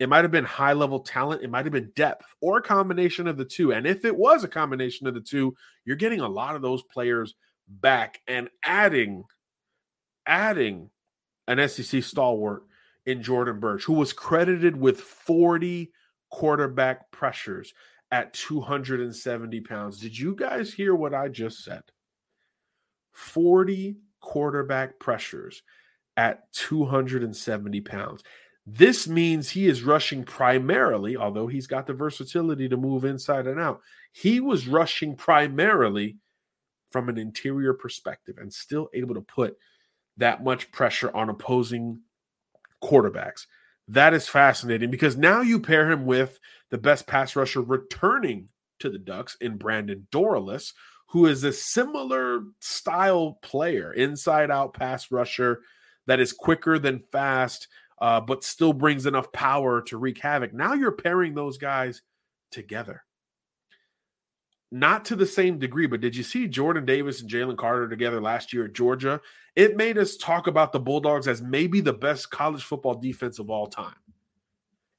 [0.00, 3.28] It might have been high level talent, it might have been depth, or a combination
[3.28, 3.72] of the two.
[3.72, 6.82] And if it was a combination of the two, you're getting a lot of those
[6.82, 7.34] players
[7.68, 9.24] back and adding,
[10.26, 10.90] adding
[11.46, 12.64] an SEC stalwart
[13.06, 15.92] in Jordan Burch, who was credited with 40
[16.30, 17.72] quarterback pressures
[18.10, 19.98] at 270 pounds.
[19.98, 21.82] Did you guys hear what I just said?
[23.12, 25.62] 40 quarterback pressures
[26.16, 28.22] at 270 pounds.
[28.66, 33.58] This means he is rushing primarily, although he's got the versatility to move inside and
[33.58, 33.80] out.
[34.12, 36.18] He was rushing primarily
[36.90, 39.56] from an interior perspective and still able to put
[40.16, 42.00] that much pressure on opposing
[42.82, 43.46] quarterbacks.
[43.90, 46.38] That is fascinating because now you pair him with
[46.70, 48.48] the best pass rusher returning
[48.78, 50.72] to the Ducks in Brandon Dorlus,
[51.08, 55.62] who is a similar style player, inside out pass rusher
[56.06, 57.66] that is quicker than fast,
[58.00, 60.54] uh, but still brings enough power to wreak havoc.
[60.54, 62.02] Now you're pairing those guys
[62.52, 63.02] together
[64.72, 68.20] not to the same degree, but did you see Jordan Davis and Jalen Carter together
[68.20, 69.20] last year at Georgia?
[69.56, 73.50] It made us talk about the Bulldogs as maybe the best college football defense of
[73.50, 73.94] all time.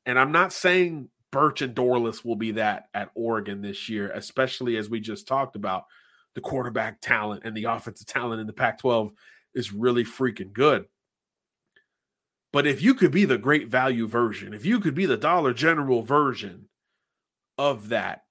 [0.05, 4.77] And I'm not saying Burch and Dorlus will be that at Oregon this year, especially
[4.77, 5.85] as we just talked about
[6.35, 9.11] the quarterback talent and the offensive talent in the Pac 12
[9.53, 10.85] is really freaking good.
[12.53, 15.53] But if you could be the great value version, if you could be the Dollar
[15.53, 16.67] General version
[17.57, 18.25] of that,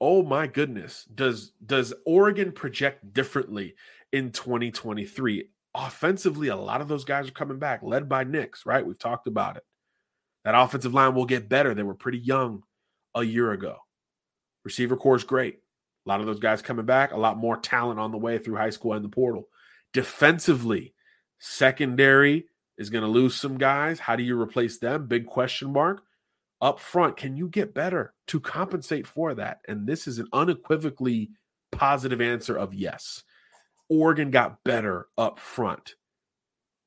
[0.00, 3.74] oh my goodness, does does Oregon project differently
[4.16, 5.48] in 2023?
[5.74, 8.86] Offensively, a lot of those guys are coming back, led by Nix, right?
[8.86, 9.62] We've talked about it.
[10.44, 11.74] That offensive line will get better.
[11.74, 12.62] They were pretty young
[13.14, 13.76] a year ago.
[14.64, 15.58] Receiver corps is great.
[16.06, 18.56] A lot of those guys coming back, a lot more talent on the way through
[18.56, 19.48] high school and the portal.
[19.92, 20.94] Defensively,
[21.38, 22.46] secondary
[22.78, 23.98] is going to lose some guys.
[23.98, 25.06] How do you replace them?
[25.06, 26.02] Big question mark
[26.60, 29.60] up front, can you get better to compensate for that?
[29.68, 31.30] And this is an unequivocally
[31.72, 33.22] positive answer of yes.
[33.88, 35.94] Oregon got better up front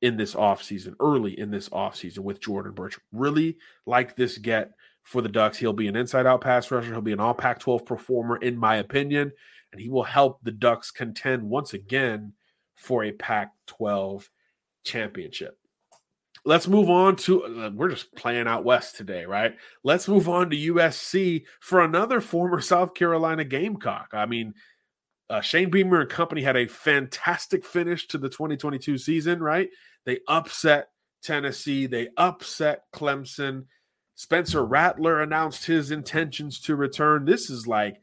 [0.01, 2.99] in this offseason, early in this offseason with Jordan Burch.
[3.11, 4.71] Really like this get
[5.03, 5.57] for the Ducks.
[5.57, 6.91] He'll be an inside out pass rusher.
[6.91, 9.31] He'll be an all Pac 12 performer, in my opinion,
[9.71, 12.33] and he will help the Ducks contend once again
[12.75, 14.29] for a Pac 12
[14.83, 15.59] championship
[16.45, 20.73] let's move on to we're just playing out west today right let's move on to
[20.73, 24.53] usc for another former south carolina gamecock i mean
[25.29, 29.69] uh, shane beamer and company had a fantastic finish to the 2022 season right
[30.05, 30.89] they upset
[31.21, 33.65] tennessee they upset clemson
[34.15, 38.01] spencer rattler announced his intentions to return this is like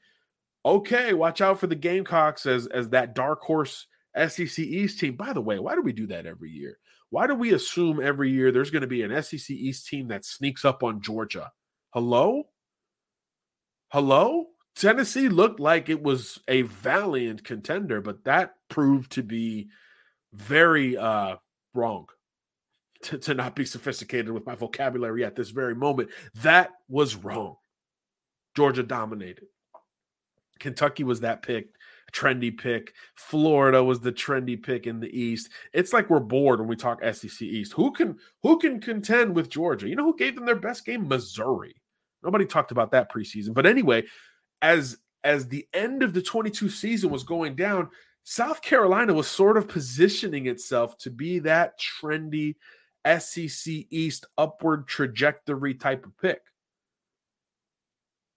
[0.64, 3.86] okay watch out for the gamecocks as as that dark horse
[4.28, 6.78] sec east team by the way why do we do that every year
[7.10, 10.24] why do we assume every year there's going to be an SEC East team that
[10.24, 11.52] sneaks up on Georgia?
[11.90, 12.44] Hello?
[13.88, 14.46] Hello?
[14.76, 19.68] Tennessee looked like it was a valiant contender, but that proved to be
[20.32, 21.36] very uh,
[21.74, 22.06] wrong.
[23.02, 26.08] To, to not be sophisticated with my vocabulary at this very moment.
[26.42, 27.56] That was wrong.
[28.56, 29.46] Georgia dominated.
[30.58, 31.68] Kentucky was that pick
[32.12, 32.94] trendy pick.
[33.14, 35.50] Florida was the trendy pick in the East.
[35.72, 37.72] It's like we're bored when we talk SEC East.
[37.74, 39.88] Who can who can contend with Georgia?
[39.88, 41.08] You know who gave them their best game?
[41.08, 41.74] Missouri.
[42.22, 43.54] Nobody talked about that preseason.
[43.54, 44.04] But anyway,
[44.67, 47.88] as as the end of the 22 season was going down,
[48.25, 52.56] South Carolina was sort of positioning itself to be that trendy
[53.19, 56.40] SEC East upward trajectory type of pick.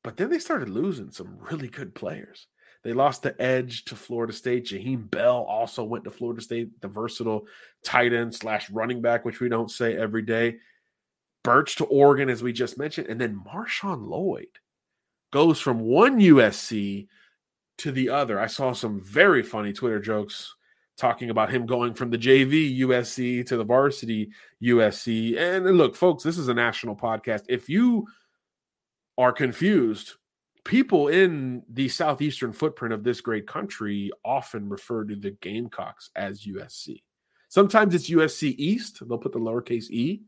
[0.03, 2.47] But then they started losing some really good players.
[2.83, 4.65] They lost the edge to Florida State.
[4.65, 7.45] Jaheim Bell also went to Florida State, the versatile
[7.83, 10.57] tight end slash running back, which we don't say every day.
[11.43, 14.47] Burch to Oregon, as we just mentioned, and then Marshawn Lloyd
[15.31, 17.07] goes from one USC
[17.79, 18.39] to the other.
[18.39, 20.55] I saw some very funny Twitter jokes
[20.97, 25.37] talking about him going from the JV USC to the varsity USC.
[25.37, 27.43] And look, folks, this is a national podcast.
[27.47, 28.05] If you
[29.17, 30.15] are confused,
[30.65, 36.45] people in the southeastern footprint of this great country often refer to the Gamecocks as
[36.45, 37.01] USC.
[37.47, 40.21] Sometimes it's USC East, they'll put the lowercase e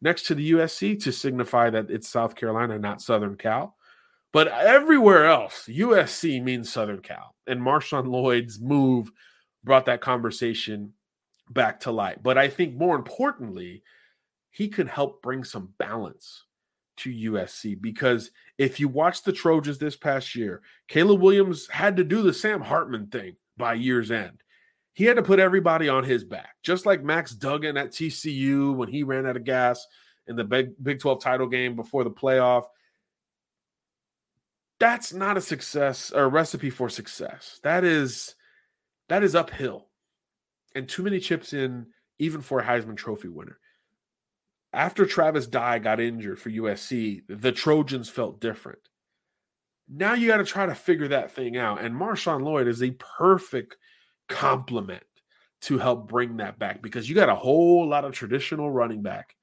[0.00, 3.73] next to the USC to signify that it's South Carolina, not Southern Cal.
[4.34, 7.36] But everywhere else, USC means Southern Cal.
[7.46, 9.12] And Marshawn Lloyd's move
[9.62, 10.92] brought that conversation
[11.50, 12.20] back to light.
[12.20, 13.84] But I think more importantly,
[14.50, 16.46] he could help bring some balance
[16.96, 22.02] to USC because if you watch the Trojans this past year, Caleb Williams had to
[22.02, 24.42] do the Sam Hartman thing by year's end.
[24.94, 28.88] He had to put everybody on his back, just like Max Duggan at TCU when
[28.88, 29.86] he ran out of gas
[30.26, 32.64] in the Big, Big 12 title game before the playoff.
[34.84, 37.58] That's not a success or a recipe for success.
[37.62, 38.34] That is
[39.08, 39.86] that is uphill.
[40.74, 41.86] And too many chips in,
[42.18, 43.58] even for a Heisman Trophy winner.
[44.74, 48.80] After Travis Dye got injured for USC, the Trojans felt different.
[49.88, 51.80] Now you got to try to figure that thing out.
[51.80, 53.78] And Marshawn Lloyd is a perfect
[54.28, 55.04] complement
[55.62, 59.34] to help bring that back because you got a whole lot of traditional running back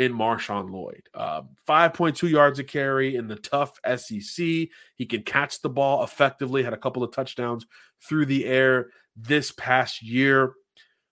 [0.00, 1.10] in Marshawn Lloyd.
[1.12, 4.46] Uh, 5.2 yards a carry in the tough SEC.
[4.94, 7.66] He can catch the ball effectively, had a couple of touchdowns
[8.02, 10.54] through the air this past year.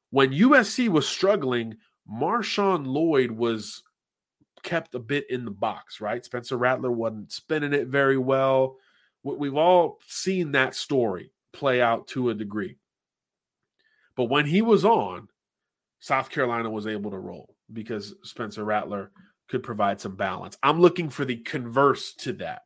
[0.08, 1.76] When USC was struggling,
[2.10, 3.82] Marshawn Lloyd was
[4.62, 6.24] kept a bit in the box, right?
[6.24, 8.76] Spencer Rattler wasn't spinning it very well.
[9.22, 12.78] We've all seen that story play out to a degree.
[14.16, 15.28] But when he was on,
[16.00, 19.10] South Carolina was able to roll because Spencer Rattler
[19.48, 20.56] could provide some balance.
[20.62, 22.62] I'm looking for the converse to that.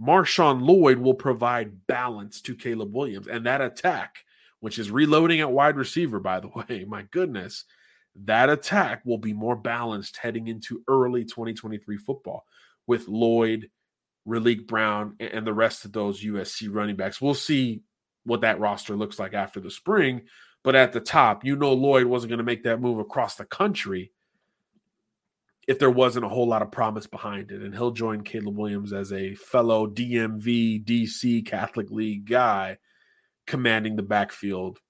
[0.00, 3.28] Marshawn Lloyd will provide balance to Caleb Williams.
[3.28, 4.16] And that attack,
[4.60, 7.64] which is reloading at wide receiver, by the way, my goodness,
[8.24, 12.44] that attack will be more balanced heading into early 2023 football
[12.86, 13.70] with Lloyd,
[14.26, 17.20] Raleek Brown, and the rest of those USC running backs.
[17.20, 17.82] We'll see
[18.24, 20.22] what that roster looks like after the spring.
[20.66, 23.44] But at the top, you know, Lloyd wasn't going to make that move across the
[23.44, 24.10] country
[25.68, 27.62] if there wasn't a whole lot of promise behind it.
[27.62, 32.78] And he'll join Caleb Williams as a fellow DMV, DC Catholic League guy
[33.46, 34.80] commanding the backfield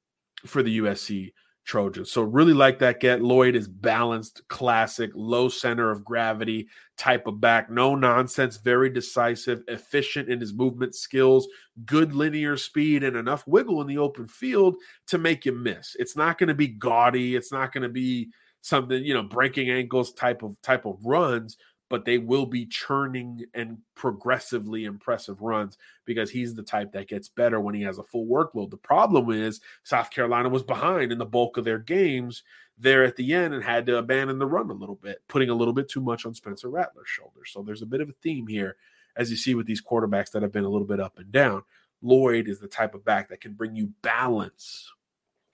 [0.47, 1.35] for the USC
[1.67, 2.13] Trojans.
[2.13, 3.21] So really like that get.
[3.21, 7.69] Lloyd is balanced, classic, low center of gravity type of back.
[7.69, 11.49] No nonsense, very decisive, efficient in his movement skills,
[11.85, 14.77] good linear speed, and enough wiggle in the open field
[15.09, 15.97] to make you miss.
[15.99, 17.35] It's not going to be gaudy.
[17.35, 18.31] It's not going to be
[18.63, 21.57] something, you know, breaking ankles type of type of runs,
[21.89, 27.29] but they will be churning and progressively impressive runs because he's the type that gets
[27.29, 28.71] better when he has a full workload.
[28.71, 32.43] The problem is South Carolina was behind in the bulk of their games
[32.79, 35.55] there at the end and had to abandon the run a little bit, putting a
[35.55, 37.51] little bit too much on Spencer Rattler's shoulders.
[37.53, 38.77] So there's a bit of a theme here,
[39.17, 41.63] as you see with these quarterbacks that have been a little bit up and down.
[42.03, 44.93] Lloyd is the type of back that can bring you balance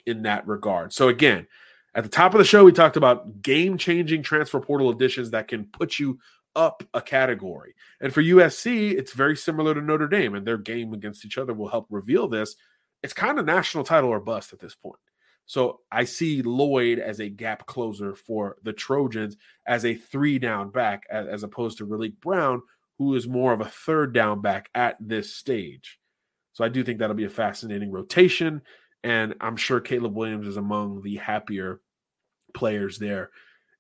[0.07, 0.93] in that regard.
[0.93, 1.47] So again,
[1.95, 5.49] at the top of the show, we talked about game changing transfer portal additions that
[5.49, 6.19] can put you
[6.55, 7.75] up a category.
[8.01, 11.55] And for USC, it's very similar to Notre Dame, and their game against each other
[11.55, 12.57] will help reveal this.
[13.03, 14.99] It's kind of national title or bust at this point.
[15.47, 19.37] So I see Lloyd as a gap closer for the Trojans
[19.67, 22.63] as a three down back, as, opposed to Raleek Brown,
[22.99, 25.99] who is more of a third down back at this stage.
[26.53, 28.63] So I do think that'll be a fascinating rotation.
[29.05, 31.81] And I'm sure Caleb Williams is among the happier
[32.55, 33.31] players there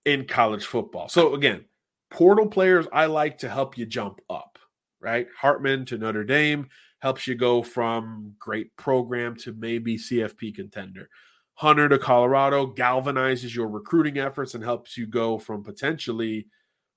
[0.05, 1.09] in college football.
[1.09, 1.65] So again,
[2.11, 4.59] portal players I like to help you jump up,
[5.01, 5.27] right?
[5.39, 6.69] Hartman to Notre Dame
[7.01, 11.09] helps you go from great program to maybe CFP contender.
[11.55, 16.47] Hunter to Colorado galvanizes your recruiting efforts and helps you go from potentially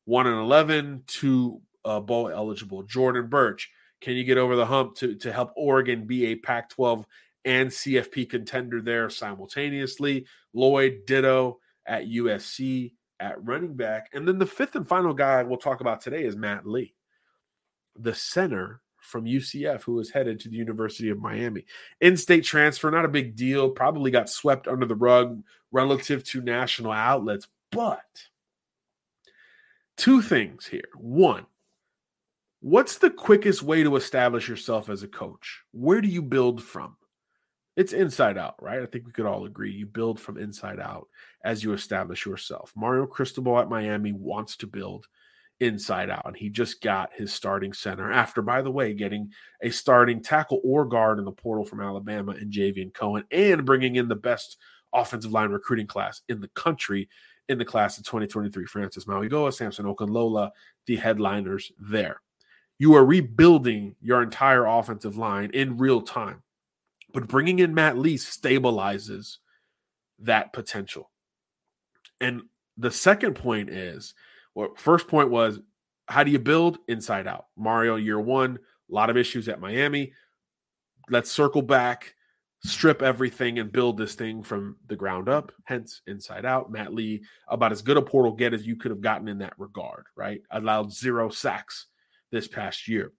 [0.06, 2.84] 1 and 11 to uh, bowl eligible.
[2.84, 3.70] Jordan Burch,
[4.02, 7.06] can you get over the hump to, to help Oregon be a Pac 12
[7.46, 10.26] and CFP contender there simultaneously.
[10.54, 14.10] Lloyd Ditto at USC at running back.
[14.14, 16.96] And then the fifth and final guy we'll talk about today is Matt Lee,
[17.96, 21.66] the center from UCF who is headed to the University of Miami.
[22.02, 26.42] In state transfer, not a big deal, probably got swept under the rug relative to
[26.42, 27.48] national outlets.
[27.72, 28.02] But
[29.98, 30.90] two things here.
[30.96, 31.46] One,
[32.62, 35.62] what's the quickest way to establish yourself as a coach?
[35.72, 36.98] Where do you build from?
[37.76, 38.82] It's inside out, right?
[38.82, 39.72] I think we could all agree.
[39.72, 41.08] You build from inside out
[41.44, 42.72] as you establish yourself.
[42.76, 45.08] Mario Cristobal at Miami wants to build
[45.60, 46.26] inside out.
[46.26, 50.62] And he just got his starting center after, by the way, getting a starting tackle
[50.64, 54.58] or guard in the portal from Alabama and Javion Cohen and bringing in the best
[54.94, 57.10] offensive line recruiting class in the country
[57.48, 58.66] in the class of 2023.
[58.66, 60.52] Francis Mauigoa, Samson Okunlola,
[60.88, 62.22] the headliners there.
[62.78, 66.42] You are rebuilding your entire offensive line in real time.
[67.16, 69.38] But bringing in Matt Lee stabilizes
[70.20, 71.12] that potential.
[72.20, 72.42] And
[72.76, 74.14] the second point is
[74.54, 75.62] well, first point was
[76.10, 77.46] how do you build inside out?
[77.56, 78.60] Mario year one,
[78.92, 80.12] a lot of issues at Miami.
[81.10, 82.16] Let's circle back,
[82.66, 86.70] strip everything, and build this thing from the ground up, hence inside out.
[86.70, 89.54] Matt Lee, about as good a portal get as you could have gotten in that
[89.58, 90.42] regard, right?
[90.52, 91.88] Allowed zero sacks
[92.30, 93.14] this past year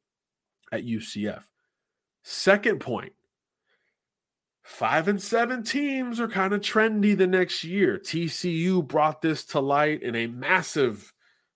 [0.70, 1.44] at UCF.
[2.22, 3.14] Second point,
[4.76, 7.98] five and seven teams are kind of trendy the next year.
[7.98, 11.14] TCU brought this to light in a massive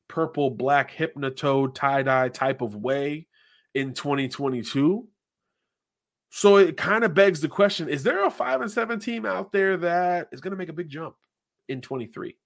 [0.09, 3.27] purple black hypnotoad tie dye type of way
[3.75, 5.07] in 2022.
[6.31, 9.53] So it kind of begs the question is there a five and seven team out
[9.53, 11.17] there that is going to make a big jump
[11.69, 12.39] in 23?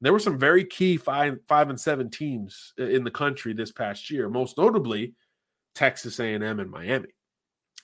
[0.00, 4.10] There were some very key five, five and seven teams in the country this past
[4.10, 5.14] year, most notably
[5.76, 7.10] Texas A&M and Miami.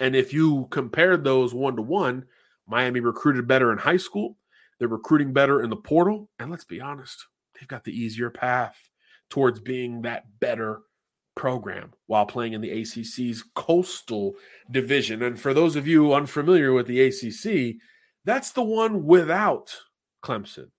[0.01, 2.25] And if you compared those one to one,
[2.67, 4.37] Miami recruited better in high school.
[4.79, 6.29] They're recruiting better in the portal.
[6.39, 8.77] And let's be honest, they've got the easier path
[9.31, 10.83] towards being that better
[11.35, 14.35] program while playing in the ACC's coastal
[14.71, 15.23] division.
[15.23, 17.77] And for those of you unfamiliar with the ACC,
[18.25, 19.77] that's the one without
[20.23, 20.71] Clemson,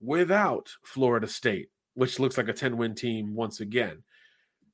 [0.00, 4.02] without Florida State, which looks like a 10 win team once again.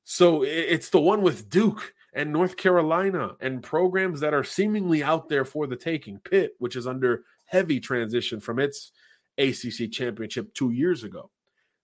[0.03, 5.29] So it's the one with Duke and North Carolina and programs that are seemingly out
[5.29, 6.19] there for the taking.
[6.19, 8.91] Pitt, which is under heavy transition from its
[9.37, 11.29] ACC championship two years ago.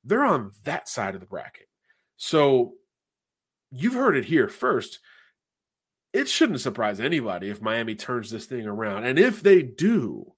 [0.04, 1.68] They're on that side of the bracket.
[2.18, 2.74] So
[3.72, 5.00] you've heard it here first.
[6.14, 9.06] It shouldn't surprise anybody if Miami turns this thing around.
[9.06, 10.34] And if they do,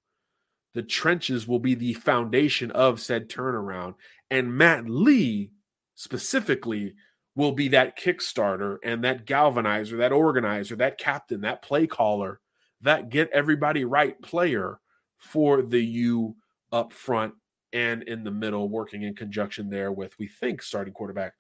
[0.74, 3.96] the trenches will be the foundation of said turnaround.
[4.30, 5.52] And Matt Lee
[5.96, 6.96] specifically
[7.36, 12.40] will be that kickstarter and that galvanizer, that organizer, that captain, that play caller,
[12.82, 14.80] that get everybody right player
[15.18, 16.36] for the U
[16.72, 17.34] up front
[17.72, 21.34] and in the middle, working in conjunction there with, we think, starting quarterback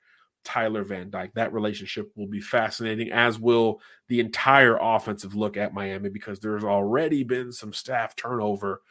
[0.43, 1.33] Tyler Van Dyke.
[1.33, 6.63] That relationship will be fascinating, as will the entire offensive look at Miami, because there's
[6.63, 8.81] already been some staff turnover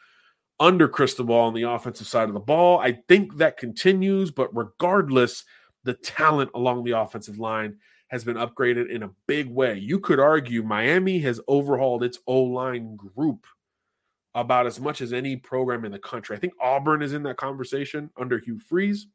[0.59, 2.79] under Cristobal on the offensive side of the ball.
[2.79, 5.45] I think that continues, but regardless,
[5.83, 7.77] the talent along the offensive line
[8.09, 9.77] has been upgraded in a big way.
[9.77, 13.45] You could argue Miami has overhauled its O line group
[14.35, 16.35] about as much as any program in the country.
[16.35, 19.07] I think Auburn is in that conversation under Hugh Freeze.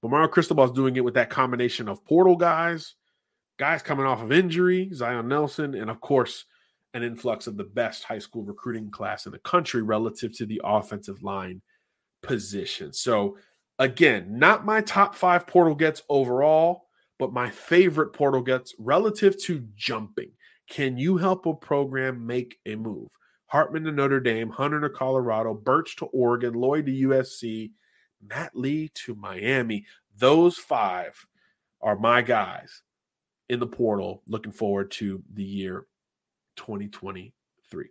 [0.00, 2.94] But Mario Cristobal is doing it with that combination of portal guys,
[3.58, 6.44] guys coming off of injury, Zion Nelson, and of course,
[6.94, 10.60] an influx of the best high school recruiting class in the country relative to the
[10.64, 11.60] offensive line
[12.22, 12.92] position.
[12.92, 13.36] So,
[13.78, 16.86] again, not my top five portal gets overall,
[17.18, 20.30] but my favorite portal gets relative to jumping.
[20.68, 23.08] Can you help a program make a move?
[23.46, 27.70] Hartman to Notre Dame, Hunter to Colorado, Burch to Oregon, Lloyd to USC,
[28.22, 29.86] Matt Lee to Miami.
[30.16, 31.26] Those five
[31.80, 32.82] are my guys
[33.48, 34.22] in the portal.
[34.26, 35.86] Looking forward to the year
[36.56, 37.88] 2023.